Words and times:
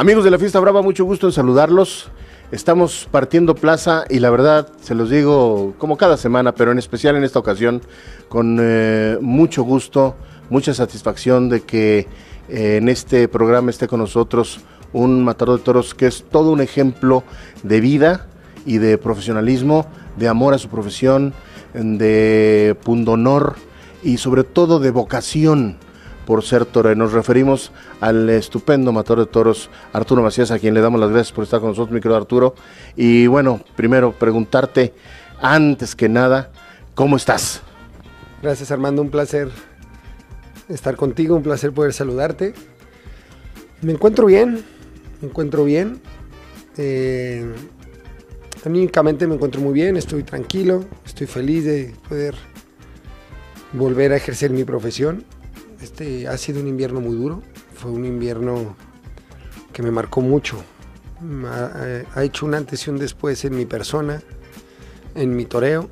Amigos 0.00 0.24
de 0.24 0.30
la 0.30 0.38
Fiesta 0.38 0.58
Brava, 0.60 0.80
mucho 0.80 1.04
gusto 1.04 1.26
en 1.26 1.32
saludarlos. 1.34 2.08
Estamos 2.52 3.06
partiendo 3.10 3.54
plaza 3.54 4.06
y 4.08 4.20
la 4.20 4.30
verdad, 4.30 4.66
se 4.80 4.94
los 4.94 5.10
digo 5.10 5.74
como 5.76 5.98
cada 5.98 6.16
semana, 6.16 6.54
pero 6.54 6.72
en 6.72 6.78
especial 6.78 7.16
en 7.16 7.24
esta 7.24 7.38
ocasión, 7.38 7.82
con 8.30 8.56
eh, 8.62 9.18
mucho 9.20 9.62
gusto, 9.62 10.16
mucha 10.48 10.72
satisfacción 10.72 11.50
de 11.50 11.60
que 11.60 12.08
eh, 12.48 12.78
en 12.78 12.88
este 12.88 13.28
programa 13.28 13.68
esté 13.68 13.88
con 13.88 14.00
nosotros 14.00 14.60
un 14.94 15.22
matador 15.22 15.58
de 15.58 15.64
toros 15.64 15.94
que 15.94 16.06
es 16.06 16.24
todo 16.30 16.50
un 16.50 16.62
ejemplo 16.62 17.22
de 17.62 17.82
vida 17.82 18.26
y 18.64 18.78
de 18.78 18.96
profesionalismo, 18.96 19.84
de 20.16 20.28
amor 20.28 20.54
a 20.54 20.58
su 20.58 20.70
profesión, 20.70 21.34
de 21.74 22.74
pundonor 22.84 23.56
y 24.02 24.16
sobre 24.16 24.44
todo 24.44 24.80
de 24.80 24.92
vocación 24.92 25.76
por 26.30 26.44
ser 26.44 26.64
torero. 26.64 26.94
Nos 26.94 27.12
referimos 27.12 27.72
al 28.00 28.30
estupendo 28.30 28.92
matador 28.92 29.26
de 29.26 29.32
toros 29.32 29.68
Arturo 29.92 30.22
Macías, 30.22 30.52
a 30.52 30.60
quien 30.60 30.74
le 30.74 30.80
damos 30.80 31.00
las 31.00 31.10
gracias 31.10 31.32
por 31.32 31.42
estar 31.42 31.58
con 31.58 31.70
nosotros, 31.70 31.92
mi 31.92 32.00
querido 32.00 32.16
Arturo. 32.16 32.54
Y 32.94 33.26
bueno, 33.26 33.60
primero 33.74 34.12
preguntarte, 34.12 34.94
antes 35.40 35.96
que 35.96 36.08
nada, 36.08 36.52
¿cómo 36.94 37.16
estás? 37.16 37.62
Gracias 38.44 38.70
Armando, 38.70 39.02
un 39.02 39.10
placer 39.10 39.48
estar 40.68 40.94
contigo, 40.94 41.34
un 41.34 41.42
placer 41.42 41.72
poder 41.72 41.92
saludarte. 41.92 42.54
Me 43.82 43.90
encuentro 43.90 44.26
bien, 44.26 44.62
me 45.20 45.26
encuentro 45.26 45.64
bien. 45.64 46.00
Eh, 46.76 47.44
me 48.64 49.34
encuentro 49.34 49.60
muy 49.60 49.72
bien, 49.72 49.96
estoy 49.96 50.22
tranquilo, 50.22 50.84
estoy 51.04 51.26
feliz 51.26 51.64
de 51.64 51.92
poder 52.08 52.36
volver 53.72 54.12
a 54.12 54.16
ejercer 54.16 54.52
mi 54.52 54.62
profesión. 54.62 55.24
Este 55.82 56.28
ha 56.28 56.36
sido 56.36 56.60
un 56.60 56.68
invierno 56.68 57.00
muy 57.00 57.16
duro, 57.16 57.42
fue 57.74 57.90
un 57.90 58.04
invierno 58.04 58.76
que 59.72 59.82
me 59.82 59.90
marcó 59.90 60.20
mucho. 60.20 60.62
Ha, 61.46 62.04
ha 62.14 62.24
hecho 62.24 62.46
un 62.46 62.54
antes 62.54 62.86
y 62.86 62.90
un 62.90 62.98
después 62.98 63.44
en 63.44 63.56
mi 63.56 63.66
persona, 63.66 64.22
en 65.14 65.34
mi 65.34 65.44
toreo. 65.46 65.88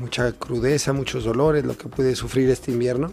Mucha 0.00 0.32
crudeza, 0.32 0.92
muchos 0.92 1.24
dolores, 1.24 1.64
lo 1.64 1.76
que 1.76 1.88
pude 1.88 2.14
sufrir 2.16 2.50
este 2.50 2.72
invierno. 2.72 3.12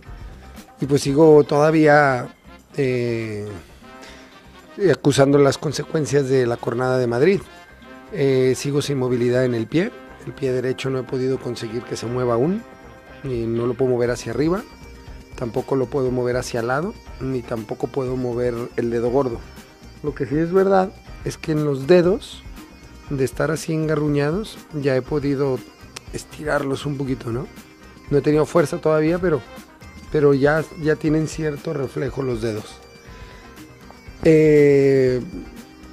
Y 0.79 0.85
pues 0.85 1.01
sigo 1.03 1.43
todavía 1.43 2.33
eh, 2.77 3.47
acusando 4.91 5.37
las 5.37 5.57
consecuencias 5.57 6.27
de 6.27 6.45
la 6.47 6.57
jornada 6.57 6.97
de 6.97 7.07
Madrid. 7.07 7.41
Eh, 8.13 8.53
sigo 8.55 8.81
sin 8.81 8.97
movilidad 8.97 9.45
en 9.45 9.53
el 9.53 9.67
pie. 9.67 9.91
El 10.25 10.33
pie 10.33 10.51
derecho 10.51 10.89
no 10.89 10.99
he 10.99 11.03
podido 11.03 11.39
conseguir 11.39 11.83
que 11.83 11.95
se 11.95 12.05
mueva 12.05 12.35
aún. 12.35 12.63
Y 13.23 13.45
no 13.45 13.67
lo 13.67 13.75
puedo 13.75 13.91
mover 13.91 14.11
hacia 14.11 14.31
arriba. 14.31 14.63
Tampoco 15.41 15.75
lo 15.75 15.87
puedo 15.87 16.11
mover 16.11 16.37
hacia 16.37 16.59
el 16.59 16.67
lado. 16.67 16.93
Ni 17.19 17.41
tampoco 17.41 17.87
puedo 17.87 18.15
mover 18.15 18.53
el 18.75 18.91
dedo 18.91 19.09
gordo. 19.09 19.39
Lo 20.03 20.13
que 20.13 20.27
sí 20.27 20.37
es 20.37 20.53
verdad 20.53 20.93
es 21.25 21.39
que 21.39 21.53
en 21.53 21.65
los 21.65 21.87
dedos, 21.87 22.43
de 23.09 23.25
estar 23.25 23.49
así 23.49 23.73
engarruñados, 23.73 24.59
ya 24.79 24.95
he 24.95 25.01
podido 25.01 25.57
estirarlos 26.13 26.85
un 26.85 26.95
poquito, 26.95 27.31
¿no? 27.31 27.47
No 28.11 28.19
he 28.19 28.21
tenido 28.21 28.45
fuerza 28.45 28.77
todavía, 28.77 29.17
pero, 29.17 29.41
pero 30.11 30.35
ya, 30.35 30.63
ya 30.79 30.95
tienen 30.95 31.27
cierto 31.27 31.73
reflejo 31.73 32.21
los 32.21 32.43
dedos. 32.43 32.75
Eh, 34.23 35.23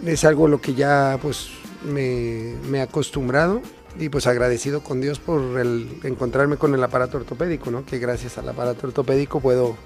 es 0.05 0.25
algo 0.27 0.47
lo 0.47 0.61
que 0.61 0.75
ya 0.75 1.19
pues 1.23 1.49
me, 1.91 2.53
me 2.69 2.81
he 2.81 2.83
acostumbrado 2.83 3.63
y 3.99 4.09
pues 4.09 4.27
agradecido 4.27 4.83
con 4.83 5.01
Dios 5.01 5.19
por 5.19 5.59
el 5.59 5.89
encontrarme 6.05 6.57
con 6.57 6.75
el 6.75 6.83
aparato 6.83 7.19
ortopédico, 7.19 7.71
¿no? 7.71 7.85
Que 7.85 7.99
gracias 7.99 8.39
al 8.39 8.49
aparato 8.49 8.87
ortopédico 8.87 9.41
puedo, 9.41 9.77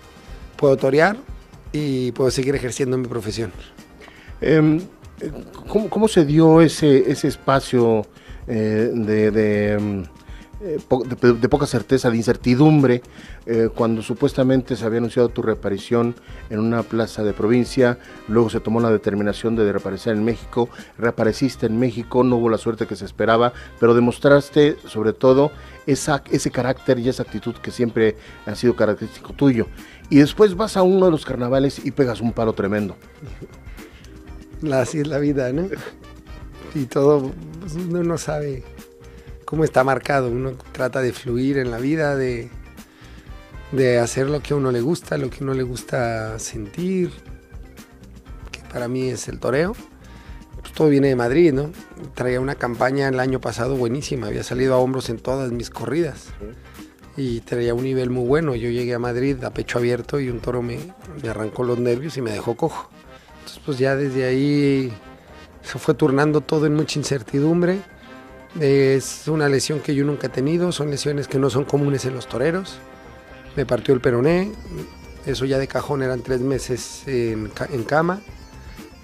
puedo 0.56 0.76
torear 0.76 1.16
y 1.72 2.12
puedo 2.12 2.30
seguir 2.30 2.54
ejerciendo 2.54 2.98
mi 2.98 3.08
profesión. 3.08 3.52
Eh, 4.40 4.80
¿cómo, 5.68 5.88
¿cómo, 5.88 6.08
se 6.08 6.24
dio 6.24 6.60
ese, 6.60 7.10
ese 7.10 7.28
espacio 7.28 8.06
eh, 8.46 8.90
de, 8.92 9.30
eh, 9.34 10.04
de, 10.62 11.32
de, 11.34 11.48
poca 11.48 11.66
certeza, 11.66 12.10
de 12.10 12.16
incertidumbre, 12.16 13.02
eh, 13.46 13.68
cuando 13.74 14.00
supuestamente 14.02 14.76
se 14.76 14.84
había 14.84 14.98
anunciado 14.98 15.28
tu 15.28 15.42
reaparición 15.42 16.14
en 16.50 16.60
una 16.60 16.82
plaza 16.82 17.24
de 17.24 17.32
provincia, 17.32 17.98
luego 18.28 18.48
se 18.48 18.60
tomó 18.60 18.80
la 18.80 18.90
determinación 18.90 19.56
de 19.56 19.70
reaparecer 19.70 20.16
en 20.16 20.24
México, 20.24 20.68
reapareciste 20.98 21.66
en 21.66 21.78
México, 21.78 22.22
no 22.22 22.36
hubo 22.36 22.48
la 22.48 22.58
suerte 22.58 22.86
que 22.86 22.94
se 22.94 23.04
esperaba, 23.04 23.52
pero 23.80 23.94
demostraste 23.94 24.76
sobre 24.86 25.12
todo 25.12 25.50
esa, 25.86 26.22
ese 26.30 26.50
carácter 26.50 26.98
y 27.00 27.08
esa 27.08 27.24
actitud 27.24 27.54
que 27.56 27.72
siempre 27.72 28.16
ha 28.46 28.54
sido 28.54 28.76
característico 28.76 29.32
tuyo. 29.32 29.66
Y 30.10 30.18
después 30.18 30.54
vas 30.54 30.76
a 30.76 30.82
uno 30.82 31.06
de 31.06 31.10
los 31.10 31.24
carnavales 31.24 31.84
y 31.84 31.90
pegas 31.90 32.20
un 32.20 32.32
palo 32.32 32.52
tremendo. 32.52 32.96
Así 34.72 35.00
es 35.00 35.08
la 35.08 35.18
vida, 35.18 35.52
¿no? 35.52 35.68
Y 36.74 36.84
todo, 36.84 37.32
pues, 37.60 37.74
uno 37.74 38.02
no 38.02 38.16
sabe 38.16 38.62
cómo 39.52 39.64
está 39.64 39.84
marcado, 39.84 40.30
uno 40.30 40.54
trata 40.72 41.02
de 41.02 41.12
fluir 41.12 41.58
en 41.58 41.70
la 41.70 41.76
vida, 41.76 42.16
de, 42.16 42.48
de 43.70 43.98
hacer 43.98 44.30
lo 44.30 44.40
que 44.40 44.54
a 44.54 44.56
uno 44.56 44.72
le 44.72 44.80
gusta, 44.80 45.18
lo 45.18 45.28
que 45.28 45.40
a 45.40 45.42
uno 45.42 45.52
le 45.52 45.62
gusta 45.62 46.38
sentir, 46.38 47.10
que 48.50 48.60
para 48.72 48.88
mí 48.88 49.10
es 49.10 49.28
el 49.28 49.38
toreo. 49.40 49.76
Pues 50.58 50.72
todo 50.72 50.88
viene 50.88 51.08
de 51.08 51.16
Madrid, 51.16 51.52
¿no? 51.52 51.70
Traía 52.14 52.40
una 52.40 52.54
campaña 52.54 53.08
el 53.08 53.20
año 53.20 53.42
pasado 53.42 53.76
buenísima, 53.76 54.28
había 54.28 54.42
salido 54.42 54.72
a 54.72 54.78
hombros 54.78 55.10
en 55.10 55.18
todas 55.18 55.52
mis 55.52 55.68
corridas 55.68 56.28
y 57.18 57.40
traía 57.40 57.74
un 57.74 57.84
nivel 57.84 58.08
muy 58.08 58.26
bueno. 58.26 58.54
Yo 58.54 58.70
llegué 58.70 58.94
a 58.94 58.98
Madrid 58.98 59.44
a 59.44 59.50
pecho 59.50 59.76
abierto 59.76 60.18
y 60.18 60.30
un 60.30 60.40
toro 60.40 60.62
me, 60.62 60.78
me 61.22 61.28
arrancó 61.28 61.62
los 61.62 61.78
nervios 61.78 62.16
y 62.16 62.22
me 62.22 62.30
dejó 62.30 62.56
cojo. 62.56 62.88
Entonces 63.40 63.62
pues 63.66 63.78
ya 63.78 63.96
desde 63.96 64.24
ahí 64.24 64.90
se 65.60 65.78
fue 65.78 65.92
turnando 65.92 66.40
todo 66.40 66.64
en 66.64 66.72
mucha 66.72 66.98
incertidumbre. 66.98 67.91
Es 68.60 69.28
una 69.28 69.48
lesión 69.48 69.80
que 69.80 69.94
yo 69.94 70.04
nunca 70.04 70.26
he 70.26 70.30
tenido, 70.30 70.72
son 70.72 70.90
lesiones 70.90 71.26
que 71.26 71.38
no 71.38 71.48
son 71.50 71.64
comunes 71.64 72.04
en 72.04 72.14
los 72.14 72.28
toreros. 72.28 72.78
Me 73.56 73.66
partió 73.66 73.94
el 73.94 74.00
peroné, 74.00 74.52
eso 75.26 75.44
ya 75.44 75.58
de 75.58 75.68
cajón 75.68 76.02
eran 76.02 76.22
tres 76.22 76.40
meses 76.40 77.02
en, 77.06 77.50
en 77.70 77.84
cama. 77.84 78.20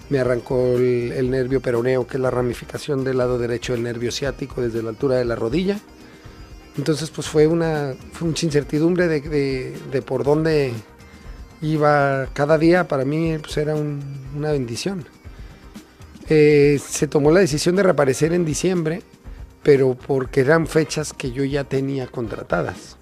Me 0.09 0.19
arrancó 0.19 0.75
el, 0.75 1.11
el, 1.11 1.29
nervio 1.29 1.61
peroneo, 1.61 2.07
que 2.07 2.17
es 2.17 2.21
la 2.21 2.31
ramificación 2.31 3.03
del 3.03 3.17
lado 3.17 3.37
derecho 3.37 3.73
del 3.73 3.83
nervio 3.83 4.11
ciático 4.11 4.61
desde 4.61 4.81
la 4.81 4.89
altura 4.89 5.17
de 5.17 5.25
la 5.25 5.35
rodilla. 5.35 5.79
Entonces 6.77 7.09
pues 7.09 7.27
fue 7.27 7.45
una 7.45 7.93
fue 8.13 8.27
mucha 8.27 8.45
incertidumbre 8.45 9.07
de, 9.07 9.21
de, 9.21 9.77
de 9.91 10.01
por 10.01 10.23
dónde 10.23 10.73
iba 11.61 12.27
cada 12.33 12.57
día, 12.57 12.87
para 12.87 13.05
mí 13.05 13.37
pues 13.39 13.57
era 13.57 13.75
un, 13.75 14.01
una 14.35 14.51
bendición. 14.51 15.05
Eh, 16.29 16.79
se 16.83 17.07
tomó 17.07 17.31
la 17.31 17.39
decisión 17.39 17.75
de 17.75 17.83
reaparecer 17.83 18.33
en 18.33 18.45
diciembre, 18.45 19.01
pero 19.63 19.95
porque 19.95 20.41
eran 20.41 20.67
fechas 20.67 21.13
que 21.13 21.31
yo 21.31 21.43
ya 21.43 21.63
tenía 21.63 22.07
contratadas. 22.07 22.97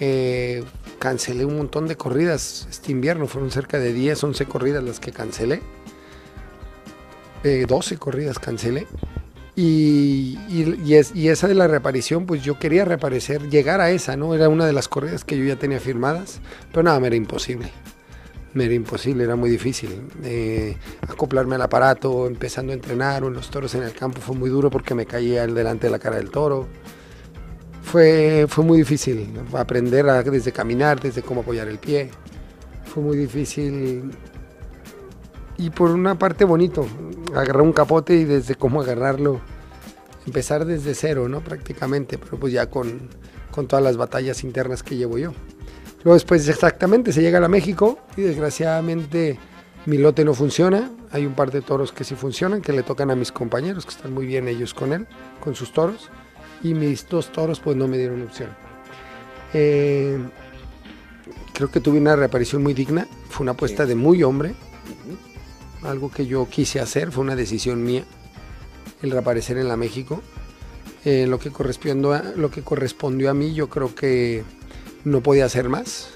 Eh, 0.00 0.64
cancelé 0.98 1.44
un 1.44 1.56
montón 1.58 1.86
de 1.86 1.96
corridas 1.96 2.66
este 2.70 2.92
invierno, 2.92 3.26
fueron 3.26 3.50
cerca 3.50 3.78
de 3.78 3.92
10, 3.92 4.24
11 4.24 4.46
corridas 4.46 4.82
las 4.82 5.00
que 5.00 5.12
cancelé. 5.12 5.60
Eh, 7.44 7.66
12 7.68 7.96
corridas 7.98 8.38
cancelé. 8.38 8.86
Y, 9.56 10.38
y, 10.48 10.80
y, 10.84 10.94
es, 10.94 11.14
y, 11.14 11.28
esa 11.28 11.48
de 11.48 11.54
la 11.54 11.68
reaparición, 11.68 12.24
pues 12.24 12.42
yo 12.42 12.58
quería 12.58 12.84
reaparecer, 12.84 13.50
llegar 13.50 13.80
a 13.80 13.90
esa, 13.90 14.16
¿no? 14.16 14.34
Era 14.34 14.48
una 14.48 14.64
de 14.64 14.72
las 14.72 14.88
corridas 14.88 15.24
que 15.24 15.36
yo 15.36 15.44
ya 15.44 15.56
tenía 15.56 15.80
firmadas, 15.80 16.40
pero 16.70 16.82
nada, 16.82 17.00
me 17.00 17.08
era 17.08 17.16
imposible. 17.16 17.70
Me 18.52 18.64
era 18.64 18.74
imposible, 18.74 19.24
era 19.24 19.36
muy 19.36 19.50
difícil. 19.50 20.08
Eh, 20.24 20.76
acoplarme 21.08 21.54
al 21.54 21.62
aparato, 21.62 22.26
empezando 22.26 22.72
a 22.72 22.74
entrenar 22.74 23.22
o 23.22 23.28
en 23.28 23.34
los 23.34 23.50
toros 23.50 23.74
en 23.74 23.82
el 23.82 23.92
campo 23.92 24.20
fue 24.20 24.34
muy 24.34 24.50
duro 24.50 24.70
porque 24.70 24.94
me 24.94 25.06
caía 25.06 25.46
delante 25.46 25.86
de 25.86 25.90
la 25.90 25.98
cara 25.98 26.16
del 26.16 26.30
toro. 26.30 26.66
Fue, 27.82 28.46
fue 28.48 28.64
muy 28.64 28.78
difícil 28.78 29.32
aprender 29.54 30.08
a, 30.08 30.22
desde 30.22 30.52
caminar, 30.52 31.00
desde 31.00 31.22
cómo 31.22 31.42
apoyar 31.42 31.68
el 31.68 31.78
pie. 31.78 32.10
Fue 32.84 33.02
muy 33.02 33.16
difícil 33.16 34.10
y 35.60 35.68
por 35.68 35.90
una 35.90 36.18
parte 36.18 36.46
bonito, 36.46 36.86
agarrar 37.34 37.60
un 37.60 37.74
capote 37.74 38.14
y 38.14 38.24
desde 38.24 38.54
cómo 38.54 38.80
agarrarlo, 38.80 39.42
empezar 40.26 40.64
desde 40.64 40.94
cero, 40.94 41.28
¿no? 41.28 41.44
Prácticamente, 41.44 42.16
pero 42.16 42.40
pues 42.40 42.52
ya 42.52 42.70
con, 42.70 43.10
con 43.50 43.66
todas 43.68 43.84
las 43.84 43.98
batallas 43.98 44.42
internas 44.42 44.82
que 44.82 44.96
llevo 44.96 45.18
yo. 45.18 45.32
Luego 46.02 46.14
después 46.14 46.48
exactamente 46.48 47.12
se 47.12 47.20
llega 47.20 47.44
a 47.44 47.48
México 47.48 47.98
y 48.16 48.22
desgraciadamente 48.22 49.38
mi 49.86 49.98
lote 49.98 50.24
no 50.24 50.34
funciona. 50.34 50.90
Hay 51.12 51.26
un 51.26 51.34
par 51.34 51.50
de 51.50 51.60
toros 51.60 51.92
que 51.92 52.04
sí 52.04 52.14
funcionan, 52.14 52.62
que 52.62 52.72
le 52.72 52.82
tocan 52.82 53.10
a 53.10 53.16
mis 53.16 53.32
compañeros, 53.32 53.84
que 53.84 53.92
están 53.92 54.14
muy 54.14 54.26
bien 54.26 54.48
ellos 54.48 54.72
con 54.72 54.92
él, 54.92 55.06
con 55.40 55.54
sus 55.54 55.72
toros. 55.72 56.10
Y 56.62 56.74
mis 56.74 57.06
dos 57.08 57.30
toros 57.32 57.60
pues 57.60 57.76
no 57.76 57.88
me 57.88 57.98
dieron 57.98 58.22
opción. 58.22 58.50
Eh, 59.52 60.18
creo 61.52 61.70
que 61.70 61.80
tuve 61.80 61.98
una 61.98 62.16
reaparición 62.16 62.62
muy 62.62 62.72
digna, 62.72 63.06
fue 63.28 63.44
una 63.44 63.52
apuesta 63.52 63.84
de 63.84 63.94
muy 63.94 64.22
hombre, 64.22 64.54
algo 65.82 66.10
que 66.10 66.26
yo 66.26 66.48
quise 66.48 66.80
hacer, 66.80 67.10
fue 67.12 67.24
una 67.24 67.36
decisión 67.36 67.82
mía, 67.82 68.04
el 69.02 69.10
reaparecer 69.10 69.58
en 69.58 69.68
la 69.68 69.76
México. 69.76 70.22
Eh, 71.04 71.26
lo, 71.26 71.38
que 71.38 71.50
correspondió 71.50 72.12
a, 72.12 72.22
lo 72.36 72.50
que 72.50 72.62
correspondió 72.62 73.30
a 73.30 73.34
mí, 73.34 73.54
yo 73.54 73.68
creo 73.68 73.94
que 73.94 74.44
no 75.04 75.22
podía 75.22 75.44
hacer 75.44 75.68
más. 75.68 76.10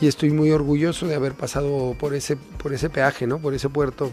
y 0.00 0.06
estoy 0.06 0.30
muy 0.30 0.52
orgulloso 0.52 1.06
de 1.08 1.16
haber 1.16 1.34
pasado 1.34 1.96
por 1.98 2.14
ese, 2.14 2.36
por 2.36 2.72
ese 2.72 2.88
peaje, 2.88 3.26
¿no? 3.26 3.38
Por 3.38 3.54
ese 3.54 3.68
puerto 3.68 4.12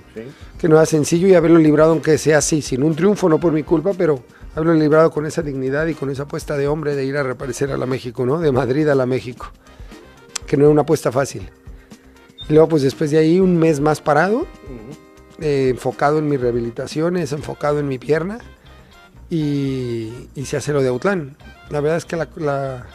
que 0.58 0.68
no 0.68 0.78
era 0.78 0.86
sencillo 0.86 1.28
y 1.28 1.36
haberlo 1.36 1.60
librado 1.60 1.92
aunque 1.92 2.18
sea 2.18 2.40
así, 2.40 2.62
sin 2.62 2.82
un 2.82 2.96
triunfo, 2.96 3.30
no 3.30 3.40
por 3.40 3.54
mi 3.54 3.62
culpa, 3.64 3.92
pero 3.96 4.24
haberlo 4.56 4.74
librado 4.74 5.12
con 5.12 5.26
esa 5.26 5.44
dignidad 5.44 5.86
y 5.86 5.94
con 5.94 6.10
esa 6.10 6.24
apuesta 6.24 6.58
de 6.58 6.68
hombre 6.68 6.96
de 6.96 7.06
ir 7.06 7.18
a 7.18 7.24
reaparecer 7.24 7.72
a 7.72 7.78
la 7.78 7.86
México, 7.86 8.26
¿no? 8.26 8.40
De 8.40 8.52
Madrid 8.52 8.88
a 8.88 8.96
la 8.96 9.06
México, 9.06 9.52
que 10.48 10.58
no 10.58 10.64
era 10.64 10.72
una 10.72 10.82
apuesta 10.82 11.12
fácil. 11.12 11.52
Y 12.50 12.54
luego 12.54 12.70
pues 12.70 12.82
después 12.82 13.12
de 13.12 13.20
ahí 13.20 13.40
un 13.40 13.58
mes 13.58 13.80
más 13.80 14.02
parado, 14.02 14.48
eh, 15.40 15.70
enfocado 15.70 16.18
en 16.18 16.28
mis 16.28 16.40
rehabilitaciones, 16.42 17.32
enfocado 17.32 17.80
en 17.80 17.88
mi 17.88 18.00
pierna 18.00 18.40
y, 19.30 20.30
y 20.34 20.46
se 20.46 20.58
hace 20.58 20.74
lo 20.74 20.82
de 20.82 20.88
Autlán. 20.88 21.38
La 21.70 21.80
verdad 21.80 21.98
es 21.98 22.06
que 22.06 22.16
la 22.16 22.28
la 22.38 22.88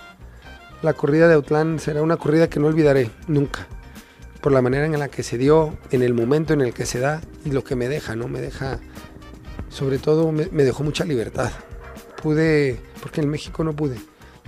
corrida 0.94 1.28
de 1.28 1.34
Autlán 1.34 1.78
será 1.78 2.02
una 2.02 2.16
corrida 2.16 2.48
que 2.48 2.58
no 2.58 2.66
olvidaré 2.66 3.10
nunca, 3.28 3.66
por 4.40 4.52
la 4.52 4.62
manera 4.62 4.86
en 4.86 4.98
la 4.98 5.08
que 5.08 5.22
se 5.22 5.36
dio, 5.36 5.76
en 5.90 6.02
el 6.02 6.14
momento 6.14 6.54
en 6.54 6.62
el 6.62 6.72
que 6.72 6.86
se 6.86 7.00
da 7.00 7.20
y 7.44 7.50
lo 7.50 7.62
que 7.64 7.76
me 7.76 7.88
deja, 7.88 8.16
¿no? 8.16 8.28
Me 8.28 8.40
deja, 8.40 8.80
sobre 9.68 9.98
todo 9.98 10.32
me, 10.32 10.46
dejó 10.46 10.82
mucha 10.82 11.04
libertad. 11.04 11.50
Pude, 12.22 12.80
porque 13.02 13.20
en 13.20 13.28
México 13.28 13.62
no 13.62 13.74
pude, 13.74 13.96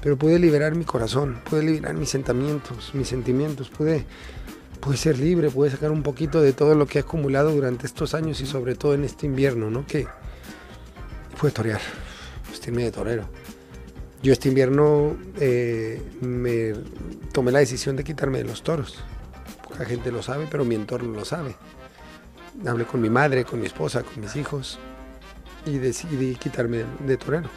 pero 0.03 0.17
pude 0.17 0.39
liberar 0.39 0.75
mi 0.75 0.85
corazón, 0.85 1.41
pude 1.49 1.63
liberar 1.63 1.95
mis 1.95 2.11
sentimientos, 2.11 2.95
mis 2.95 3.09
sentimientos, 3.09 3.69
pude, 3.69 4.07
pude 4.81 4.97
ser 4.97 5.19
libre, 5.19 5.51
pude 5.51 5.71
sacar 5.71 5.91
un 5.91 6.03
poquito 6.03 6.41
de 6.41 6.53
todo 6.55 6.75
lo 6.75 6.87
que 6.87 6.99
he 6.99 7.03
acumulado 7.03 7.51
durante 7.51 7.87
estos 7.87 8.15
años 8.15 8.41
y 8.41 8.47
sobre 8.47 8.75
todo 8.75 8.95
en 8.95 9.05
este 9.05 9.27
invierno, 9.27 9.71
¿no? 9.71 9.87
Que 9.87 10.07
pude 11.39 11.51
torear, 11.51 11.81
vestirme 12.51 12.85
de 12.85 12.91
torero 12.91 13.42
yo 14.23 14.33
este 14.33 14.49
invierno 14.49 15.17
eh, 15.41 16.01
me 16.21 16.75
tomé 17.33 17.51
la 17.51 17.59
decisión 17.59 17.97
de 17.97 18.05
quitarme 18.05 18.39
de 18.39 18.45
los 18.45 18.63
toros. 18.63 18.99
Poca 19.69 19.85
gente 19.85 20.13
lo 20.13 20.23
sabe, 20.23 20.47
pero 20.49 20.65
mi 20.65 20.77
entorno 20.77 21.13
lo 21.13 21.25
sabe. 21.25 21.57
Hablé 22.65 22.85
con 22.85 23.01
mi 23.01 23.11
madre, 23.11 23.45
con 23.45 23.61
mi 23.61 23.67
esposa, 23.67 24.05
con 24.05 24.21
mis 24.21 24.37
hijos 24.37 24.79
y 25.67 25.79
decidí 25.79 26.37
quitarme 26.37 26.85
de 27.05 27.17
torero. 27.17 27.49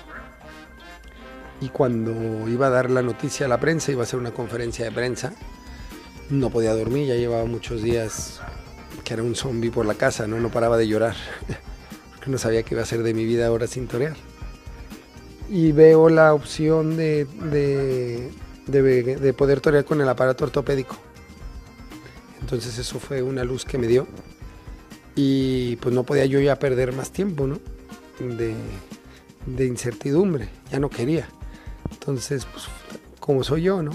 Y 1.62 1.70
cuando 1.70 2.50
iba 2.50 2.68
a 2.68 2.72
dar 2.72 2.90
la 2.90 3.04
noticia 3.04 3.46
a 3.46 3.50
la 3.50 3.60
prensa, 3.60 3.92
iba 3.92 4.02
a 4.02 4.04
hacer 4.04 4.20
una 4.20 4.32
conferencia 4.32 4.86
de 4.86 4.92
prensa, 4.92 5.34
no 6.30 6.50
podía 6.50 6.74
dormir, 6.74 7.08
ya 7.08 7.16
llevaba 7.16 7.46
muchos 7.46 7.82
días 7.82 8.42
que 9.04 9.14
era 9.14 9.24
un 9.24 9.36
zombie 9.36 9.72
por 9.72 9.86
la 9.86 9.94
casa, 9.94 10.28
no, 10.28 10.40
no 10.40 10.50
paraba 10.50 10.78
de 10.78 10.88
llorar, 10.88 11.16
no 12.26 12.38
sabía 12.38 12.64
qué 12.64 12.74
iba 12.74 12.82
a 12.82 12.84
hacer 12.84 13.04
de 13.04 13.14
mi 13.14 13.24
vida 13.24 13.48
ahora 13.48 13.68
sin 13.68 13.88
torear 13.88 14.16
y 15.50 15.72
veo 15.72 16.10
la 16.10 16.34
opción 16.34 16.98
de, 16.98 17.26
de, 18.68 19.34
poder 19.34 19.62
torear 19.62 19.86
con 19.86 20.02
el 20.02 20.10
aparato 20.10 20.46
ortopédico. 20.46 20.98
Entonces 22.42 22.78
eso 22.78 23.00
fue 23.00 23.22
una 23.22 23.44
luz 23.44 23.66
que 23.66 23.78
me 23.78 23.88
dio 23.88 24.08
y 25.16 25.78
pues 25.78 25.94
no 25.96 26.04
podía 26.04 26.26
yo 26.26 26.40
ya 26.40 26.60
perder 26.60 26.94
más 26.94 27.12
tiempo, 27.12 27.48
¿no? 27.48 27.60
De, 28.20 29.66
incertidumbre, 29.66 30.50
ya 30.72 30.80
no 30.80 30.90
quería. 30.90 31.28
Entonces, 31.92 32.46
pues 32.46 32.66
como 33.20 33.44
soy 33.44 33.64
yo, 33.64 33.82
¿no? 33.82 33.92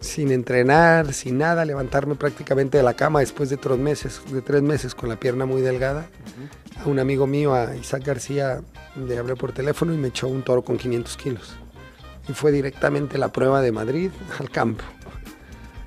Sin 0.00 0.32
entrenar, 0.32 1.12
sin 1.12 1.38
nada, 1.38 1.64
levantarme 1.64 2.14
prácticamente 2.14 2.78
de 2.78 2.82
la 2.82 2.94
cama 2.94 3.20
después 3.20 3.50
de 3.50 3.56
tres 3.56 3.78
meses, 3.78 4.20
de 4.32 4.42
tres 4.42 4.62
meses 4.62 4.94
con 4.94 5.08
la 5.08 5.20
pierna 5.20 5.46
muy 5.46 5.60
delgada. 5.60 6.08
A 6.82 6.88
un 6.88 6.98
amigo 6.98 7.26
mío, 7.26 7.54
a 7.54 7.76
Isaac 7.76 8.04
García, 8.04 8.62
le 8.96 9.18
hablé 9.18 9.36
por 9.36 9.52
teléfono 9.52 9.92
y 9.92 9.98
me 9.98 10.08
echó 10.08 10.28
un 10.28 10.42
toro 10.42 10.62
con 10.62 10.78
500 10.78 11.16
kilos. 11.16 11.56
Y 12.28 12.32
fue 12.32 12.52
directamente 12.52 13.18
la 13.18 13.32
prueba 13.32 13.60
de 13.60 13.72
Madrid 13.72 14.10
al 14.38 14.50
campo. 14.50 14.84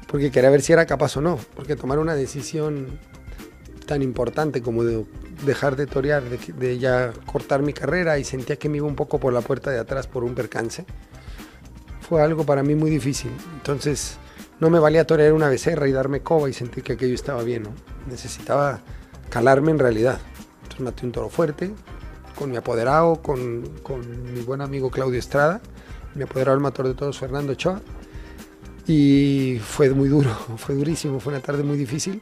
Porque 0.07 0.29
quería 0.29 0.51
ver 0.51 0.61
si 0.61 0.73
era 0.73 0.85
capaz 0.85 1.17
o 1.17 1.21
no. 1.21 1.39
Porque 1.55 1.75
tomar 1.75 1.97
una 1.97 2.13
decisión 2.13 2.99
tan 3.87 4.01
importante 4.01 4.61
como 4.61 4.83
de 4.83 5.05
dejar 5.45 5.75
de 5.75 5.87
torear, 5.87 6.23
de, 6.23 6.79
ya 6.79 7.11
cortar 7.25 7.61
mi 7.61 7.73
carrera 7.73 8.17
y 8.17 8.23
sentía 8.23 8.55
que 8.55 8.69
me 8.69 8.77
iba 8.77 8.87
un 8.87 8.95
poco 8.95 9.19
por 9.19 9.33
la 9.33 9.41
puerta 9.41 9.71
de 9.71 9.79
atrás 9.79 10.07
por 10.07 10.23
un 10.23 10.35
percance, 10.35 10.85
fue 12.03 12.21
algo 12.21 12.45
para 12.45 12.61
mí 12.61 12.75
muy 12.75 12.91
difícil. 12.91 13.31
Entonces 13.55 14.17
no 14.59 14.69
me 14.69 14.79
valía 14.79 15.05
torear 15.05 15.33
una 15.33 15.49
becerra 15.49 15.87
y 15.87 15.91
darme 15.91 16.21
coba 16.21 16.49
y 16.49 16.53
sentir 16.53 16.83
que 16.83 16.93
aquello 16.93 17.15
estaba 17.15 17.43
bien. 17.43 17.63
Necesitaba 18.07 18.81
calarme 19.29 19.71
en 19.71 19.79
realidad. 19.79 20.19
Entonces 20.61 20.81
maté 20.81 21.05
un 21.05 21.11
toro 21.11 21.29
fuerte, 21.29 21.71
con 22.35 22.51
mi 22.51 22.57
apoderado, 22.57 23.21
con, 23.21 23.61
mi 23.61 24.41
buen 24.41 24.61
amigo 24.61 24.91
Claudio 24.91 25.19
Estrada, 25.19 25.61
mi 26.15 26.23
apoderado 26.23 26.55
el 26.55 26.61
motor 26.61 26.87
de 26.87 26.93
todos, 26.93 27.17
Fernando 27.17 27.53
Ochoa. 27.53 27.81
Y 28.85 29.59
fue 29.63 29.89
muy 29.91 30.09
duro, 30.09 30.29
fue 30.57 30.75
durísimo, 30.75 31.19
fue 31.19 31.33
una 31.33 31.41
tarde 31.41 31.63
muy 31.63 31.77
difícil. 31.77 32.21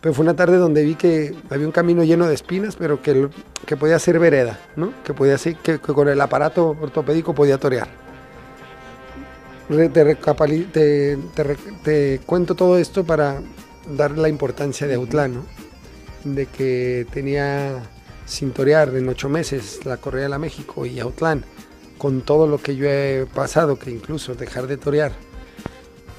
Pero 0.00 0.14
fue 0.14 0.24
una 0.24 0.34
tarde 0.34 0.56
donde 0.56 0.82
vi 0.82 0.96
que 0.96 1.32
había 1.48 1.64
un 1.64 1.72
camino 1.72 2.02
lleno 2.02 2.26
de 2.26 2.34
espinas, 2.34 2.74
pero 2.74 3.00
que, 3.00 3.28
que 3.66 3.76
podía 3.76 4.00
ser 4.00 4.18
vereda, 4.18 4.58
¿no? 4.74 4.92
que, 5.04 5.14
podía 5.14 5.38
ser, 5.38 5.54
que, 5.56 5.78
con 5.78 6.08
el 6.08 6.20
aparato 6.20 6.76
ortopédico 6.80 7.36
podía 7.36 7.56
torear. 7.56 8.01
Te, 10.72 11.18
te, 11.82 12.20
cuento 12.26 12.54
todo 12.54 12.78
esto 12.78 13.04
para 13.04 13.40
dar 13.96 14.18
la 14.18 14.28
importancia 14.28 14.86
de 14.86 14.94
Autlán, 14.94 15.42
de 16.24 16.46
que 16.46 17.06
tenía 17.12 17.82
sin 18.26 18.52
torear 18.52 18.94
en 18.94 19.08
ocho 19.08 19.28
meses 19.28 19.84
la 19.84 19.96
Correa 19.96 20.24
de 20.24 20.28
la 20.28 20.38
México 20.38 20.86
y 20.86 21.00
Autlán, 21.00 21.44
con 21.98 22.22
todo 22.22 22.46
lo 22.46 22.58
que 22.58 22.76
yo 22.76 22.86
he 22.86 23.26
pasado, 23.32 23.78
que 23.78 23.90
incluso 23.90 24.34
dejar 24.34 24.66
de 24.66 24.76
torear 24.76 25.12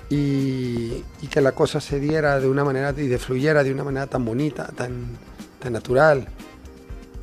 y, 0.09 1.03
que 1.29 1.41
la 1.41 1.53
cosa 1.53 1.81
se 1.81 1.99
diera 1.99 2.39
de 2.39 2.47
una 2.47 2.63
manera 2.63 2.93
y 2.95 3.07
de 3.07 3.17
fluyera 3.17 3.63
de 3.63 3.71
una 3.71 3.83
manera 3.83 4.07
tan 4.07 4.23
bonita, 4.23 4.67
tan, 4.75 5.17
tan 5.59 5.73
natural. 5.73 6.27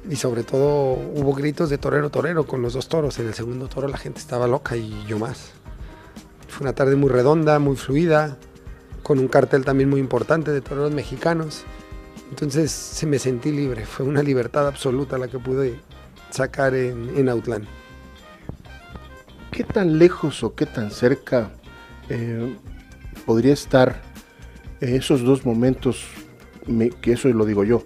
Y 0.08 0.16
sobre 0.16 0.42
todo 0.42 0.94
hubo 1.14 1.32
gritos 1.34 1.70
de 1.70 1.78
torero, 1.78 2.10
torero 2.10 2.46
con 2.46 2.62
los 2.62 2.72
dos 2.72 2.88
toros. 2.88 3.18
En 3.18 3.28
el 3.28 3.34
segundo 3.34 3.68
toro 3.68 3.86
la 3.86 3.98
gente 3.98 4.18
estaba 4.18 4.48
loca 4.48 4.76
y 4.76 5.04
yo 5.06 5.18
más. 5.18 5.59
Una 6.60 6.74
tarde 6.74 6.94
muy 6.94 7.08
redonda, 7.08 7.58
muy 7.58 7.76
fluida, 7.76 8.36
con 9.02 9.18
un 9.18 9.28
cartel 9.28 9.64
también 9.64 9.88
muy 9.88 10.00
importante 10.00 10.52
de 10.52 10.60
toreros 10.60 10.92
mexicanos. 10.92 11.64
Entonces 12.30 12.70
se 12.70 13.06
me 13.06 13.18
sentí 13.18 13.50
libre, 13.50 13.86
fue 13.86 14.06
una 14.06 14.22
libertad 14.22 14.68
absoluta 14.68 15.18
la 15.18 15.28
que 15.28 15.38
pude 15.38 15.80
sacar 16.30 16.74
en, 16.74 17.16
en 17.16 17.28
Outland. 17.28 17.66
¿Qué 19.50 19.64
tan 19.64 19.98
lejos 19.98 20.44
o 20.44 20.54
qué 20.54 20.66
tan 20.66 20.90
cerca 20.90 21.50
eh, 22.08 22.56
podría 23.26 23.52
estar 23.52 24.02
esos 24.80 25.22
dos 25.22 25.44
momentos, 25.44 26.04
que 27.00 27.12
eso 27.12 27.28
lo 27.28 27.44
digo 27.44 27.64
yo, 27.64 27.84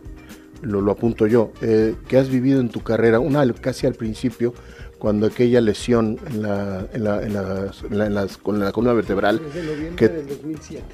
lo, 0.63 0.91
apunto 0.91 1.27
yo, 1.27 1.53
eh, 1.61 1.95
que 2.09 2.19
has 2.19 2.29
vivido 2.29 2.61
en 2.61 2.69
tu 2.69 2.83
carrera, 2.83 3.19
una 3.19 3.51
casi 3.55 3.87
al 3.87 3.95
principio, 3.95 4.55
cuando 5.05 5.27
aquella 5.27 5.61
lesión 5.61 6.19
en 6.31 6.41
la, 6.41 6.87
en 6.95 7.05
la, 7.05 7.23
en 7.23 8.15
las, 8.15 8.39
con 8.39 8.59
la 8.59 8.73
columna 8.73 8.95
vertebral 8.95 9.39
que, 9.97 10.25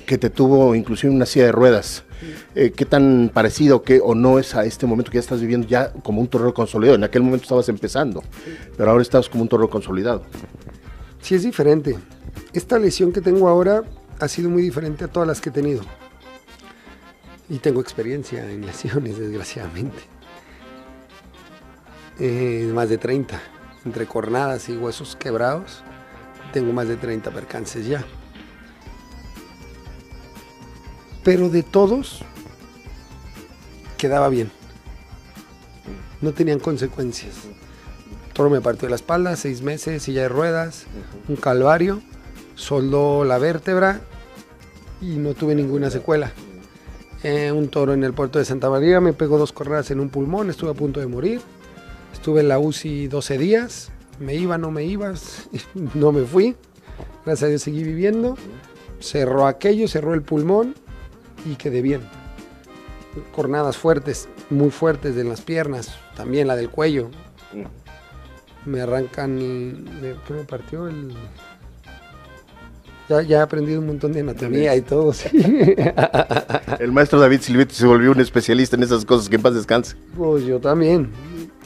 que, 0.05 0.19
te 0.19 0.31
tuvo 0.31 0.75
inclusive 0.75 1.13
una 1.13 1.27
silla 1.27 1.45
de 1.45 1.53
ruedas. 1.53 2.03
Eh, 2.57 2.73
¿Qué 2.75 2.87
tan 2.87 3.31
parecido 3.33 3.85
que, 3.85 4.01
o 4.03 4.17
no 4.17 4.41
es 4.41 4.57
a 4.57 4.65
este 4.65 4.85
momento 4.85 5.13
que 5.13 5.19
ya 5.19 5.21
estás 5.21 5.41
viviendo 5.41 5.69
ya 5.69 5.93
como 5.93 6.21
un 6.21 6.27
torero 6.27 6.53
consolidado? 6.53 6.97
En 6.97 7.05
aquel 7.05 7.23
momento 7.23 7.45
estabas 7.45 7.69
empezando, 7.69 8.25
pero 8.77 8.91
ahora 8.91 9.03
estás 9.03 9.29
como 9.29 9.45
un 9.45 9.49
torero 9.49 9.71
consolidado. 9.71 10.25
Sí, 11.23 11.37
es 11.37 11.45
diferente. 11.45 11.97
Esta 12.53 12.81
lesión 12.81 13.13
que 13.13 13.21
tengo 13.21 13.49
ahora 13.49 13.85
ha 14.19 14.27
sido 14.27 14.51
muy 14.51 14.63
diferente 14.63 15.05
a 15.05 15.07
todas 15.07 15.29
las 15.29 15.41
que 15.41 15.51
he 15.51 15.53
tenido. 15.53 15.83
Y 17.49 17.59
tengo 17.59 17.81
experiencia 17.81 18.51
en 18.51 18.63
lesiones, 18.67 19.21
desgraciadamente. 19.21 20.01
Eh, 22.19 22.69
más 22.75 22.89
de 22.89 22.99
30 22.99 23.41
entre 23.85 24.07
cornadas 24.07 24.69
y 24.69 24.77
huesos 24.77 25.17
quebrados, 25.17 25.83
tengo 26.53 26.73
más 26.73 26.89
de 26.89 26.97
30 26.97 27.31
percances 27.31 27.87
ya. 27.87 28.05
Pero 31.23 31.49
de 31.49 31.63
todos 31.63 32.23
quedaba 33.99 34.29
bien. 34.29 34.51
No 36.21 36.33
tenían 36.33 36.59
consecuencias. 36.59 37.35
Toro 38.33 38.51
me 38.51 38.61
partió 38.61 38.89
la 38.89 38.97
espalda, 38.97 39.37
seis 39.37 39.63
meses, 39.63 40.03
silla 40.03 40.23
de 40.23 40.29
ruedas, 40.29 40.87
un 41.29 41.37
calvario, 41.37 42.01
soldó 42.55 43.25
la 43.25 43.39
vértebra 43.39 44.01
y 45.01 45.17
no 45.17 45.35
tuve 45.35 45.55
ninguna 45.55 45.91
secuela. 45.91 46.33
Eh, 47.23 47.53
un 47.53 47.69
toro 47.69 47.93
en 47.93 48.03
el 48.03 48.15
puerto 48.15 48.39
de 48.39 48.47
Santa 48.47 48.71
María 48.71 49.01
me 49.01 49.13
pegó 49.13 49.37
dos 49.37 49.53
cornadas 49.53 49.91
en 49.91 50.01
un 50.01 50.09
pulmón, 50.09 50.49
estuve 50.49 50.71
a 50.71 50.75
punto 50.75 51.01
de 51.01 51.07
morir. 51.07 51.41
Estuve 52.21 52.43
en 52.43 52.49
la 52.49 52.59
UCI 52.59 53.09
12 53.09 53.39
días, 53.39 53.91
me 54.19 54.35
iba, 54.35 54.59
no 54.59 54.71
me 54.71 54.85
ibas, 54.85 55.49
no 55.95 56.13
me 56.13 56.27
fui. 56.27 56.55
Gracias 57.25 57.45
a 57.45 57.49
Dios 57.49 57.63
seguí 57.63 57.83
viviendo. 57.83 58.37
Cerró 59.01 59.47
aquello, 59.47 59.89
cerró 59.89 60.13
el 60.13 60.21
pulmón 60.21 60.75
y 61.51 61.55
quedé 61.55 61.81
bien. 61.81 62.03
Cornadas 63.35 63.79
fuertes, 63.79 64.29
muy 64.51 64.69
fuertes 64.71 65.15
de 65.15 65.25
las 65.25 65.41
piernas, 65.41 65.97
también 66.15 66.47
la 66.47 66.57
del 66.57 66.69
cuello. 66.69 67.09
Me 68.67 68.83
arrancan, 68.83 69.39
¿qué 69.39 70.35
me 70.35 70.45
partió? 70.45 70.89
El, 70.89 71.15
Ya, 73.09 73.23
ya 73.23 73.39
he 73.39 73.41
aprendido 73.41 73.81
un 73.81 73.87
montón 73.87 74.13
de 74.13 74.21
anatomía 74.21 74.77
y 74.77 74.83
todo. 74.83 75.15
sí. 75.15 75.29
El 76.79 76.93
maestro 76.93 77.19
David 77.19 77.41
Silvetti 77.41 77.75
se 77.75 77.87
volvió 77.87 78.13
un 78.13 78.21
especialista 78.21 78.77
en 78.77 78.83
esas 78.83 79.07
cosas, 79.07 79.31
que 79.31 79.37
en 79.37 79.43
paz 79.43 79.55
descanse. 79.55 79.97
Pues 80.15 80.45
yo 80.45 80.61
también. 80.61 81.11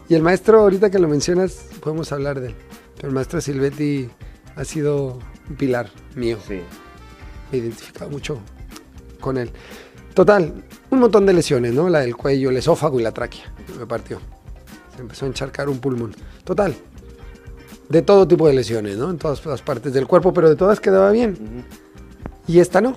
Y 0.08 0.14
el 0.14 0.22
maestro, 0.22 0.60
ahorita 0.60 0.90
que 0.90 0.98
lo 0.98 1.08
mencionas, 1.08 1.66
podemos 1.80 2.12
hablar 2.12 2.40
de 2.40 2.48
él. 2.48 2.54
Pero 2.96 3.08
el 3.08 3.14
maestro 3.14 3.40
Silvetti 3.40 4.10
ha 4.56 4.64
sido 4.64 5.18
un 5.48 5.56
pilar 5.56 5.90
mío. 6.14 6.38
Sí. 6.46 6.60
Me 7.50 7.58
he 7.58 7.60
identificado 7.60 8.10
mucho 8.10 8.38
con 9.20 9.38
él. 9.38 9.50
Total, 10.14 10.52
un 10.90 10.98
montón 11.00 11.26
de 11.26 11.32
lesiones, 11.32 11.72
¿no? 11.72 11.88
La 11.88 12.00
del 12.00 12.16
cuello, 12.16 12.50
el 12.50 12.56
esófago 12.56 13.00
y 13.00 13.02
la 13.02 13.12
tráquea. 13.12 13.52
Me 13.78 13.86
partió. 13.86 14.20
Se 14.94 15.02
empezó 15.02 15.24
a 15.24 15.28
encharcar 15.28 15.68
un 15.68 15.78
pulmón. 15.78 16.14
Total. 16.44 16.74
De 17.88 18.02
todo 18.02 18.28
tipo 18.28 18.46
de 18.46 18.54
lesiones, 18.54 18.96
¿no? 18.96 19.10
En 19.10 19.18
todas 19.18 19.44
las 19.44 19.62
partes 19.62 19.92
del 19.92 20.06
cuerpo, 20.06 20.32
pero 20.32 20.48
de 20.48 20.56
todas 20.56 20.80
quedaba 20.80 21.10
bien. 21.10 21.64
Y 22.46 22.60
esta 22.60 22.80
no. 22.80 22.94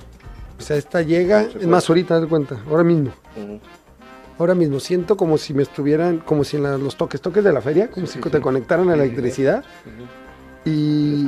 O 0.60 0.62
sea, 0.62 0.78
esta 0.78 1.02
llega, 1.02 1.44
es 1.44 1.68
más 1.68 1.90
ahorita, 1.90 2.20
de 2.20 2.28
cuenta, 2.28 2.62
ahora 2.68 2.84
mismo. 2.84 3.12
Ahora 4.40 4.54
mismo 4.56 4.80
siento 4.80 5.18
como 5.18 5.38
si 5.38 5.54
me 5.54 5.64
estuvieran, 5.64 6.20
como 6.20 6.44
si 6.44 6.58
en 6.58 6.64
la- 6.64 6.78
los 6.78 6.96
toques, 6.96 7.20
toques 7.22 7.44
de 7.44 7.52
la 7.52 7.62
feria, 7.62 7.90
como 7.90 8.06
Sí, 8.06 8.14
si 8.14 8.20
sí, 8.22 8.30
te 8.30 8.38
sí. 8.38 8.42
conectaran 8.44 8.90
a 8.90 8.96
la 8.96 9.04
electricidad. 9.04 9.64
Y 10.66 11.28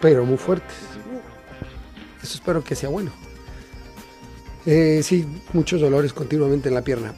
pero 0.00 0.24
muy 0.24 0.36
fuertes. 0.36 0.74
Eso 2.22 2.34
espero 2.34 2.62
que 2.62 2.74
sea 2.74 2.88
bueno. 2.88 3.12
Eh, 4.66 5.00
sí, 5.02 5.26
muchos 5.54 5.80
dolores 5.80 6.12
continuamente 6.12 6.68
en 6.68 6.74
la 6.74 6.82
pierna. 6.82 7.14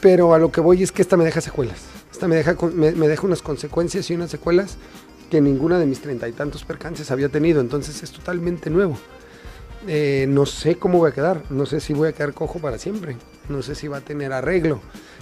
Pero 0.00 0.34
a 0.34 0.38
lo 0.38 0.50
que 0.50 0.60
voy 0.60 0.82
es 0.82 0.90
que 0.90 1.02
esta 1.02 1.16
me 1.16 1.24
deja 1.24 1.40
secuelas. 1.40 1.78
Esta 2.10 2.26
me 2.26 2.36
deja, 2.36 2.56
me, 2.74 2.92
me 2.92 3.06
deja 3.06 3.26
unas 3.26 3.42
consecuencias 3.42 4.10
y 4.10 4.14
unas 4.14 4.30
secuelas 4.30 4.76
que 5.30 5.40
ninguna 5.40 5.78
de 5.78 5.86
mis 5.86 6.00
treinta 6.00 6.26
y 6.26 6.32
tantos 6.32 6.64
percances 6.64 7.10
había 7.12 7.28
tenido. 7.28 7.60
Entonces 7.60 8.02
es 8.02 8.10
totalmente 8.10 8.70
nuevo. 8.70 8.98
Eh, 9.86 10.26
no 10.28 10.44
sé 10.46 10.76
cómo 10.76 10.98
voy 10.98 11.10
a 11.10 11.14
quedar. 11.14 11.42
No 11.50 11.66
sé 11.66 11.80
si 11.80 11.94
voy 11.94 12.08
a 12.08 12.12
quedar 12.12 12.34
cojo 12.34 12.58
para 12.58 12.78
siempre. 12.78 13.16
No 13.48 13.62
sé 13.62 13.74
si 13.74 13.88
va 13.88 13.98
a 13.98 14.00
tener 14.00 14.32
arreglo. 14.32 14.80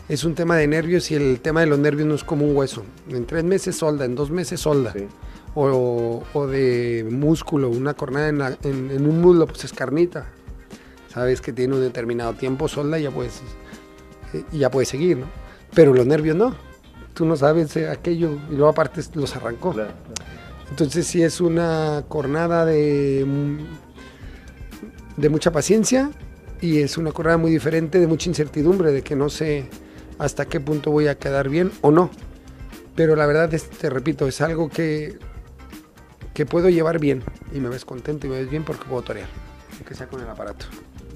Es 0.09 0.25
un 0.25 0.35
tema 0.35 0.57
de 0.57 0.67
nervios 0.67 1.11
y 1.11 1.15
el 1.15 1.41
tema 1.41 1.61
de 1.61 1.67
los 1.67 1.79
nervios 1.79 2.09
no 2.09 2.15
es 2.15 2.25
como 2.25 2.47
un 2.47 2.57
hueso. 2.57 2.85
En 3.09 3.27
tres 3.27 3.45
meses 3.45 3.77
solda, 3.77 4.05
en 4.05 4.15
dos 4.15 4.31
meses 4.31 4.61
solda 4.61 4.93
Sí. 4.93 5.07
o, 5.55 6.23
o 6.33 6.47
de 6.47 7.07
músculo, 7.11 7.69
una 7.69 7.95
cornada 7.95 8.29
en, 8.29 8.39
la- 8.39 8.59
en- 8.63 8.91
en 8.91 9.07
un 9.07 9.21
muslo, 9.21 9.47
pues 9.47 9.65
es 9.65 9.73
carnita. 9.73 10.27
Sabes 11.09 11.41
que 11.41 11.53
tiene 11.53 11.75
un 11.75 11.81
determinado 11.81 12.35
tiempo, 12.35 12.69
solda 12.69 12.99
y 12.99 13.03
ya 13.05 13.11
puedes, 13.11 13.41
y 14.53 14.59
ya 14.59 14.71
puedes 14.71 14.89
seguir, 14.89 15.17
¿no? 15.19 15.27
Pero 15.75 15.93
los 15.93 16.07
nervios 16.07 16.37
no. 16.37 16.55
Tú 17.15 17.25
no 17.25 17.35
sabes 17.37 17.77
aquello 17.77 18.33
y 18.51 18.53
luego 18.55 18.69
aparte 18.69 19.01
los 19.15 19.35
arrancó. 19.35 19.73
Claro. 19.73 19.91
Entonces 20.71 21.07
sí 21.07 21.23
es 21.23 21.41
una 21.41 22.05
cornada 22.09 22.65
de, 22.67 23.25
de 25.17 25.29
mucha 25.29 25.51
paciencia 25.53 26.11
y 26.61 26.79
es 26.79 26.97
una 26.99 27.13
cornada 27.13 27.37
muy 27.39 27.51
diferente, 27.51 27.99
de 28.01 28.07
mucha 28.07 28.29
incertidumbre, 28.29 28.93
de 28.93 29.03
que 29.03 29.17
no 29.17 29.29
sé 29.29 29.69
hasta 30.19 30.47
qué 30.47 30.61
punto 30.61 30.91
voy 30.91 31.09
a 31.09 31.19
quedar 31.19 31.49
bien 31.49 31.71
o 31.83 31.91
no. 31.91 32.11
Pero 32.95 33.15
la 33.17 33.27
verdad, 33.27 33.53
es, 33.53 33.69
te 33.69 33.91
repito, 33.91 34.27
es 34.27 34.41
algo 34.41 34.69
que, 34.71 35.19
que 36.33 36.47
puedo 36.47 36.69
llevar 36.71 36.99
bien 36.99 37.23
y 37.55 37.61
me 37.61 37.69
ves 37.69 37.85
contento 37.85 38.27
y 38.27 38.31
me 38.31 38.37
ves 38.41 38.51
bien 38.51 38.65
porque 38.65 38.85
puedo 38.89 39.03
torear, 39.03 39.29
aunque 39.77 39.95
sea 39.95 40.07
con 40.07 40.21
el 40.23 40.29
aparato. 40.29 40.67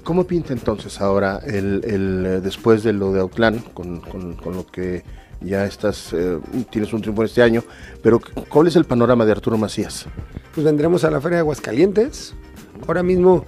¿Cómo 0.03 0.25
pinta 0.25 0.53
entonces 0.53 0.99
ahora 1.01 1.39
el, 1.45 1.81
el, 1.85 2.25
eh, 2.25 2.41
después 2.41 2.83
de 2.83 2.93
lo 2.93 3.11
de 3.11 3.19
Autlán, 3.21 3.59
con, 3.73 3.99
con- 4.01 4.35
con 4.35 4.55
lo 4.55 4.65
que 4.65 5.03
ya 5.41 5.65
estás, 5.65 6.13
eh, 6.13 6.39
tienes 6.71 6.91
un 6.93 7.01
triunfo 7.01 7.23
este 7.23 7.41
año, 7.41 7.63
pero 8.03 8.19
cuál 8.49 8.67
es 8.67 8.75
el 8.75 8.85
panorama 8.85 9.25
de 9.25 9.31
Arturo 9.31 9.57
Macías? 9.57 10.05
pues 10.53 10.65
vendremos 10.65 11.03
a 11.03 11.09
la 11.11 11.21
Feria 11.21 11.37
de 11.37 11.41
Aguascalientes. 11.41 12.33
Ahora 12.87 13.03
mismo 13.03 13.45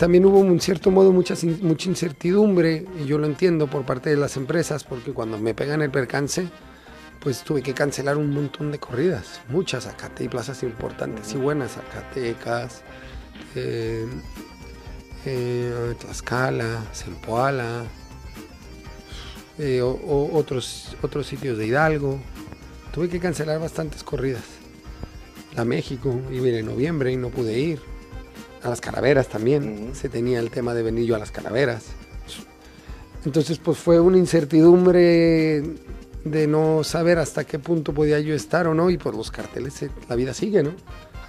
también 0.00 0.24
hubo 0.24 0.38
un 0.38 0.58
cierto 0.62 0.90
modo 0.90 1.12
mucha, 1.12 1.34
mucha 1.60 1.90
incertidumbre, 1.90 2.86
y 2.98 3.04
yo 3.04 3.18
lo 3.18 3.26
entiendo 3.26 3.66
por 3.66 3.84
parte 3.84 4.08
de 4.08 4.16
las 4.16 4.38
empresas, 4.38 4.82
porque 4.82 5.12
cuando 5.12 5.36
me 5.36 5.52
pegan 5.52 5.82
el 5.82 5.90
percance, 5.90 6.48
pues 7.20 7.42
tuve 7.44 7.60
que 7.60 7.74
cancelar 7.74 8.16
un 8.16 8.32
montón 8.32 8.72
de 8.72 8.78
corridas, 8.78 9.42
muchas 9.50 9.84
Zacate 9.84 10.24
y 10.24 10.28
plazas 10.28 10.62
importantes 10.62 11.34
y 11.34 11.36
buenas, 11.36 11.72
Zacatecas, 11.72 12.80
eh, 13.54 14.06
eh, 15.26 15.94
Tlaxcala, 16.00 16.82
Zempoala, 16.94 17.84
eh, 19.58 19.82
otros, 19.82 20.96
otros 21.02 21.26
sitios 21.26 21.58
de 21.58 21.66
Hidalgo. 21.66 22.18
Tuve 22.94 23.10
que 23.10 23.20
cancelar 23.20 23.60
bastantes 23.60 24.02
corridas 24.02 24.44
a 25.58 25.64
México, 25.66 26.18
iba 26.32 26.48
en 26.48 26.64
noviembre 26.64 27.12
y 27.12 27.18
no 27.18 27.28
pude 27.28 27.58
ir. 27.58 27.99
A 28.62 28.68
las 28.68 28.80
calaveras 28.80 29.28
también, 29.28 29.90
se 29.94 30.08
tenía 30.08 30.38
el 30.38 30.50
tema 30.50 30.74
de 30.74 30.82
venir 30.82 31.06
yo 31.06 31.16
a 31.16 31.18
las 31.18 31.30
calaveras. 31.30 31.86
Entonces 33.24 33.58
pues 33.58 33.78
fue 33.78 34.00
una 34.00 34.18
incertidumbre 34.18 35.62
de 36.24 36.46
no 36.46 36.84
saber 36.84 37.18
hasta 37.18 37.44
qué 37.44 37.58
punto 37.58 37.92
podía 37.92 38.18
yo 38.20 38.34
estar 38.34 38.66
o 38.66 38.74
no 38.74 38.90
y 38.90 38.98
por 38.98 39.14
los 39.14 39.30
carteles 39.30 39.82
eh, 39.82 39.90
la 40.08 40.16
vida 40.16 40.34
sigue, 40.34 40.62
¿no? 40.62 40.72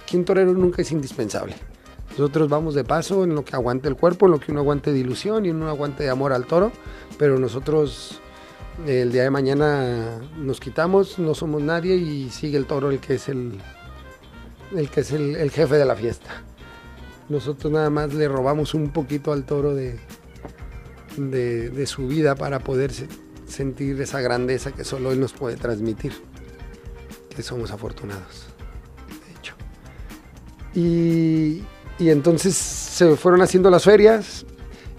Aquí 0.02 0.16
un 0.16 0.24
torero 0.24 0.52
nunca 0.52 0.82
es 0.82 0.92
indispensable. 0.92 1.54
Nosotros 2.10 2.48
vamos 2.48 2.74
de 2.74 2.84
paso 2.84 3.24
en 3.24 3.34
lo 3.34 3.44
que 3.44 3.54
aguante 3.54 3.88
el 3.88 3.96
cuerpo, 3.96 4.26
en 4.26 4.32
lo 4.32 4.40
que 4.40 4.52
uno 4.52 4.60
aguante 4.60 4.92
de 4.92 4.98
ilusión 4.98 5.46
y 5.46 5.48
en 5.48 5.62
un 5.62 5.68
aguante 5.68 6.02
de 6.02 6.10
amor 6.10 6.32
al 6.32 6.46
toro, 6.46 6.72
pero 7.18 7.38
nosotros 7.38 8.20
el 8.86 9.12
día 9.12 9.22
de 9.22 9.30
mañana 9.30 10.18
nos 10.36 10.60
quitamos, 10.60 11.18
no 11.18 11.34
somos 11.34 11.62
nadie 11.62 11.96
y 11.96 12.28
sigue 12.30 12.58
el 12.58 12.66
toro 12.66 12.90
el 12.90 13.00
que 13.00 13.14
es 13.14 13.28
el, 13.28 13.60
el 14.74 14.90
que 14.90 15.00
es 15.00 15.12
el, 15.12 15.36
el 15.36 15.50
jefe 15.50 15.76
de 15.76 15.84
la 15.86 15.96
fiesta. 15.96 16.42
Nosotros 17.32 17.72
nada 17.72 17.88
más 17.88 18.12
le 18.12 18.28
robamos 18.28 18.74
un 18.74 18.90
poquito 18.90 19.32
al 19.32 19.44
toro 19.44 19.74
de, 19.74 19.98
de, 21.16 21.86
su 21.86 22.06
vida 22.06 22.34
para 22.34 22.58
poder 22.58 22.92
se- 22.92 23.08
sentir 23.46 23.98
esa 24.02 24.20
grandeza 24.20 24.72
que 24.72 24.84
solo 24.84 25.12
él 25.12 25.18
nos 25.20 25.32
puede 25.32 25.56
transmitir. 25.56 26.12
Que 27.34 27.42
somos 27.42 27.70
afortunados, 27.70 28.48
de 29.24 29.38
hecho. 29.38 29.54
Y, 30.74 31.64
y 31.98 32.10
entonces 32.10 32.54
se 32.54 33.16
fueron 33.16 33.40
haciendo 33.40 33.70
las 33.70 33.84
ferias 33.84 34.44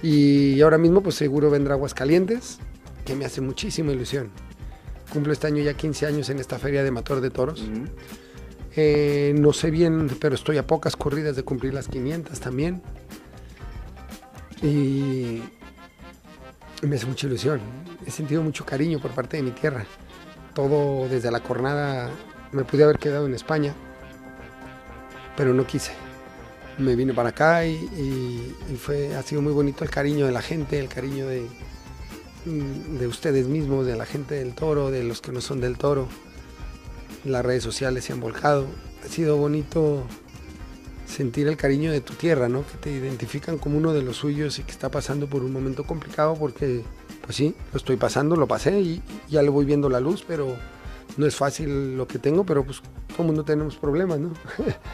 y 0.01 0.59
ahora 0.61 0.79
mismo 0.79 1.03
pues 1.03 1.13
seguro 1.13 1.51
vendrá 1.51 1.75
Aguascalientes, 1.75 2.57
que 3.05 3.15
me 3.15 3.25
hace 3.25 3.41
muchísima 3.41 3.91
ilusión. 3.91 4.31
Cumplo 5.11 5.33
este 5.33 5.45
año 5.45 5.61
ya 5.61 5.75
15 5.75 6.07
años 6.07 6.29
en 6.31 6.39
esta 6.39 6.57
feria 6.57 6.83
de 6.83 6.89
Mator 6.89 7.21
de 7.21 7.29
Toros. 7.29 7.63
Eh, 8.75 9.33
no 9.37 9.53
sé 9.53 9.69
bien, 9.71 10.09
pero 10.19 10.35
estoy 10.35 10.57
a 10.57 10.65
pocas 10.65 10.95
corridas 10.95 11.35
de 11.35 11.43
cumplir 11.43 11.73
las 11.73 11.87
500 11.87 12.39
también. 12.39 12.81
Y 14.61 15.41
me 16.81 16.95
hace 16.95 17.05
mucha 17.05 17.27
ilusión. 17.27 17.61
He 18.05 18.11
sentido 18.11 18.41
mucho 18.41 18.65
cariño 18.65 18.99
por 18.99 19.11
parte 19.11 19.37
de 19.37 19.43
mi 19.43 19.51
tierra. 19.51 19.85
Todo 20.53 21.07
desde 21.07 21.31
la 21.31 21.39
cornada 21.41 22.09
me 22.51 22.63
pude 22.63 22.83
haber 22.83 22.97
quedado 22.99 23.25
en 23.25 23.33
España, 23.33 23.73
pero 25.35 25.53
no 25.53 25.65
quise. 25.65 25.91
Me 26.77 26.95
vine 26.95 27.13
para 27.13 27.29
acá 27.29 27.65
y, 27.65 27.73
y- 27.73 28.75
fue, 28.77 29.15
ha 29.15 29.21
sido 29.21 29.41
muy 29.41 29.53
bonito 29.53 29.83
el 29.83 29.89
cariño 29.91 30.25
de 30.25 30.31
la 30.31 30.41
gente, 30.41 30.79
el 30.79 30.87
cariño 30.89 31.27
de, 31.27 31.47
de 32.45 33.07
ustedes 33.07 33.47
mismos, 33.47 33.85
de 33.85 33.95
la 33.95 34.05
gente 34.05 34.35
del 34.35 34.53
toro, 34.55 34.89
de 34.89 35.03
los 35.03 35.21
que 35.21 35.31
no 35.31 35.41
son 35.41 35.61
del 35.61 35.77
toro 35.77 36.07
las 37.23 37.45
redes 37.45 37.63
sociales 37.63 38.03
se 38.03 38.13
han 38.13 38.19
volcado. 38.19 38.65
Ha 39.03 39.07
sido 39.07 39.37
bonito 39.37 40.03
sentir 41.05 41.47
el 41.47 41.57
cariño 41.57 41.91
de 41.91 42.01
tu 42.01 42.13
tierra, 42.13 42.49
¿no? 42.49 42.65
Que 42.65 42.77
te 42.77 42.91
identifican 42.91 43.57
como 43.57 43.77
uno 43.77 43.93
de 43.93 44.01
los 44.01 44.17
suyos 44.17 44.59
y 44.59 44.63
que 44.63 44.71
está 44.71 44.89
pasando 44.89 45.27
por 45.27 45.43
un 45.43 45.51
momento 45.51 45.83
complicado 45.85 46.35
porque, 46.35 46.83
pues 47.23 47.35
sí, 47.35 47.55
lo 47.71 47.77
estoy 47.77 47.97
pasando, 47.97 48.35
lo 48.35 48.47
pasé 48.47 48.79
y 48.79 49.01
ya 49.29 49.41
le 49.41 49.49
voy 49.49 49.65
viendo 49.65 49.89
la 49.89 49.99
luz, 49.99 50.23
pero 50.27 50.55
no 51.17 51.25
es 51.25 51.35
fácil 51.35 51.97
lo 51.97 52.07
que 52.07 52.19
tengo, 52.19 52.45
pero 52.45 52.63
pues 52.63 52.81
el 53.17 53.25
mundo 53.25 53.43
tenemos 53.43 53.75
problemas, 53.75 54.19
¿no? 54.19 54.31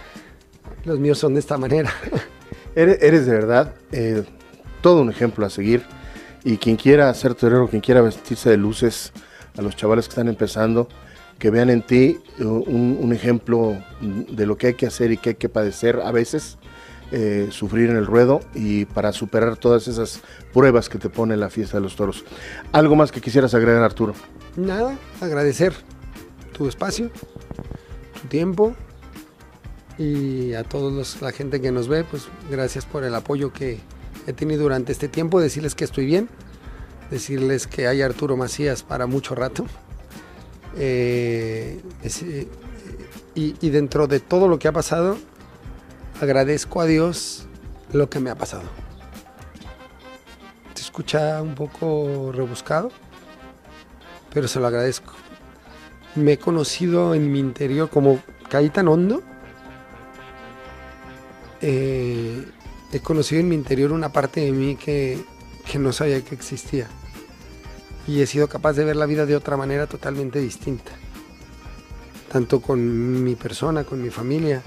los 0.86 1.00
míos 1.00 1.18
son 1.18 1.34
de 1.34 1.40
esta 1.40 1.58
manera. 1.58 1.92
Eres, 2.76 3.00
eres 3.02 3.26
de 3.26 3.32
verdad 3.32 3.74
eh, 3.92 4.24
todo 4.82 5.02
un 5.02 5.10
ejemplo 5.10 5.44
a 5.44 5.50
seguir 5.50 5.84
y 6.44 6.58
quien 6.58 6.76
quiera 6.76 7.12
ser 7.16 7.34
torero, 7.34 7.68
quien 7.68 7.82
quiera 7.82 8.02
vestirse 8.02 8.52
de 8.52 8.58
luces, 8.58 9.12
a 9.58 9.62
los 9.62 9.76
chavales 9.76 10.06
que 10.06 10.12
están 10.12 10.28
empezando, 10.28 10.88
que 11.40 11.50
vean 11.50 11.70
en 11.70 11.82
ti 11.82 12.20
eh, 12.38 12.44
un, 12.44 13.12
ejemplo 13.14 13.78
de 14.02 14.46
lo 14.46 14.58
que 14.58 14.68
hay 14.68 14.74
que 14.76 14.86
hacer 14.86 15.12
y 15.12 15.18
que 15.18 15.30
hay 15.30 15.36
que 15.36 15.50
padecer 15.50 16.02
a 16.04 16.12
veces, 16.12 16.58
eh, 17.12 17.48
sufrir 17.52 17.90
en 17.90 17.96
el 17.96 18.06
ruedo 18.06 18.42
y 18.54 18.86
para 18.86 19.12
superar 19.14 19.58
todas 19.58 19.88
esas 19.88 20.22
pruebas 20.54 20.90
que 20.90 21.00
te 21.00 21.10
pone 21.10 21.36
la 21.38 21.50
fiesta 21.50 21.78
de 21.78 21.82
los 21.82 21.96
toros. 21.96 22.24
¿Algo 22.72 22.96
más 22.96 23.12
que 23.12 23.22
quisieras 23.22 23.54
agregar, 23.56 23.82
Arturo? 23.82 24.14
Nada, 24.56 24.96
agradecer 25.22 25.74
tu 26.52 26.68
espacio, 26.68 27.10
tu 28.22 28.28
tiempo 28.28 28.76
y 29.98 30.54
a 30.54 30.64
los, 30.72 31.22
la 31.22 31.32
gente 31.32 31.62
que 31.62 31.72
nos 31.72 31.88
ve, 31.88 32.04
pues 32.04 32.28
gracias 32.52 32.86
por 32.86 33.04
el 33.04 33.16
apoyo 33.16 33.52
que 33.52 33.80
he 34.28 34.34
tenido 34.34 34.64
durante 34.64 34.92
este 34.92 35.08
tiempo, 35.08 35.42
decirles 35.42 35.74
que 35.74 35.86
estoy 35.86 36.06
bien, 36.06 36.30
decirles 37.10 37.66
que 37.66 37.88
hay 37.88 38.02
Arturo 38.02 38.38
Macías 38.38 38.84
para 38.84 39.08
mucho 39.08 39.36
rato. 39.36 39.66
Eh, 40.78 41.82
eh, 42.04 42.48
y, 43.36 43.56
y 43.60 43.70
dentro 43.70 44.08
de 44.08 44.20
todo 44.20 44.48
lo 44.48 44.60
que 44.60 44.68
ha 44.68 44.72
pasado, 44.72 45.18
agradezco 46.22 46.82
a 46.82 46.86
Dios 46.86 47.48
lo 47.92 48.10
que 48.10 48.20
me 48.20 48.30
ha 48.30 48.36
pasado. 48.36 48.64
Se 50.74 50.84
escucha 50.84 51.42
un 51.42 51.56
poco 51.56 52.32
rebuscado, 52.34 52.92
pero 54.34 54.48
se 54.48 54.60
lo 54.60 54.68
agradezco. 54.68 55.14
Me 56.16 56.34
he 56.34 56.38
conocido 56.40 57.14
en 57.14 57.32
mi 57.32 57.40
interior, 57.40 57.90
como 57.90 58.20
caí 58.50 58.70
tan 58.70 58.88
hondo, 58.88 59.22
eh, 61.62 62.46
he 62.92 63.00
conocido 63.00 63.42
en 63.42 63.50
mi 63.50 63.56
interior 63.56 63.92
una 63.92 64.12
parte 64.12 64.42
de 64.42 64.52
mí 64.52 64.76
que, 64.76 65.24
que 65.70 65.78
no 65.78 65.92
sabía 65.94 66.22
que 66.22 66.36
existía. 66.36 66.88
Y 68.10 68.24
he 68.24 68.26
sido 68.26 68.48
capaz 68.48 68.74
de 68.74 68.86
ver 68.86 68.96
la 68.96 69.06
vida 69.06 69.28
de 69.28 69.36
otra 69.36 69.56
manera 69.56 69.86
totalmente 69.86 70.40
distinta. 70.40 70.92
Tanto 72.32 72.60
con 72.60 73.24
mi 73.24 73.36
persona, 73.36 73.84
con 73.84 74.02
mi 74.02 74.10
familia 74.10 74.64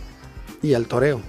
y 0.62 0.74
al 0.74 0.86
toreo. 0.86 1.20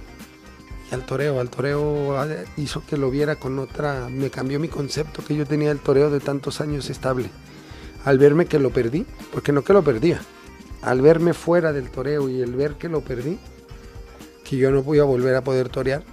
Y 0.88 0.94
al 0.94 1.04
toreo, 1.04 1.40
al 1.40 1.50
toreo 1.50 2.14
hizo 2.56 2.86
que 2.86 2.96
lo 2.96 3.10
viera 3.10 3.34
con 3.34 3.58
otra, 3.58 4.08
me 4.08 4.30
cambió 4.30 4.60
mi 4.60 4.68
concepto 4.68 5.24
que 5.24 5.34
yo 5.34 5.44
tenía 5.44 5.70
del 5.70 5.80
toreo 5.80 6.08
de 6.08 6.20
tantos 6.20 6.60
años 6.60 6.88
estable. 6.88 7.30
Al 8.04 8.18
verme 8.18 8.46
que 8.46 8.60
lo 8.60 8.70
perdí, 8.70 9.04
porque 9.32 9.50
no 9.50 9.64
que 9.64 9.72
lo 9.72 9.82
perdía, 9.82 10.20
al 10.82 11.00
verme 11.00 11.34
fuera 11.34 11.72
del 11.72 11.90
toreo 11.90 12.28
y 12.28 12.42
el 12.42 12.54
ver 12.54 12.74
que 12.74 12.88
lo 12.88 13.00
perdí, 13.00 13.40
que 14.44 14.56
yo 14.56 14.70
no 14.70 14.84
voy 14.84 15.00
a 15.00 15.04
volver 15.04 15.34
a 15.34 15.42
poder 15.42 15.68
torear, 15.68 16.04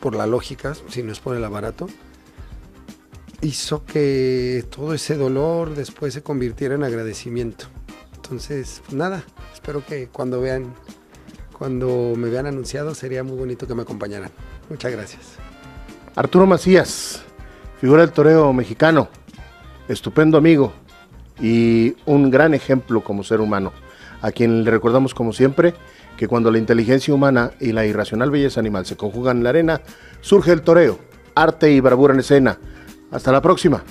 por 0.00 0.16
la 0.16 0.26
lógica, 0.26 0.74
si 0.88 1.04
no 1.04 1.12
es 1.12 1.20
por 1.20 1.36
el 1.36 1.44
aparato, 1.44 1.86
hizo 3.42 3.84
que 3.84 4.64
todo 4.70 4.94
ese 4.94 5.16
dolor 5.16 5.74
después 5.74 6.14
se 6.14 6.22
convirtiera 6.22 6.74
en 6.76 6.84
agradecimiento. 6.84 7.66
Entonces, 8.14 8.82
pues 8.86 8.94
nada, 8.94 9.24
espero 9.52 9.84
que 9.84 10.06
cuando 10.06 10.40
vean, 10.40 10.72
cuando 11.58 12.14
me 12.16 12.30
vean 12.30 12.46
anunciado, 12.46 12.94
sería 12.94 13.22
muy 13.24 13.36
bonito 13.36 13.66
que 13.66 13.74
me 13.74 13.82
acompañaran. 13.82 14.30
Muchas 14.70 14.92
gracias. 14.92 15.20
Arturo 16.14 16.46
Macías, 16.46 17.22
figura 17.80 18.02
del 18.02 18.12
toreo 18.12 18.52
mexicano, 18.52 19.08
estupendo 19.88 20.38
amigo 20.38 20.72
y 21.40 21.96
un 22.06 22.30
gran 22.30 22.54
ejemplo 22.54 23.02
como 23.02 23.24
ser 23.24 23.40
humano, 23.40 23.72
a 24.20 24.30
quien 24.30 24.62
le 24.64 24.70
recordamos 24.70 25.14
como 25.14 25.32
siempre 25.32 25.74
que 26.16 26.28
cuando 26.28 26.50
la 26.50 26.58
inteligencia 26.58 27.12
humana 27.12 27.52
y 27.58 27.72
la 27.72 27.84
irracional 27.86 28.30
belleza 28.30 28.60
animal 28.60 28.86
se 28.86 28.96
conjugan 28.96 29.38
en 29.38 29.44
la 29.44 29.50
arena, 29.50 29.80
surge 30.20 30.52
el 30.52 30.62
toreo, 30.62 30.98
arte 31.34 31.72
y 31.72 31.80
bravura 31.80 32.14
en 32.14 32.20
escena. 32.20 32.58
Hasta 33.12 33.30
la 33.30 33.40
próxima. 33.40 33.84